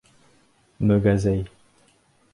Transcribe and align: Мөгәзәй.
Мөгәзәй. 0.91 1.47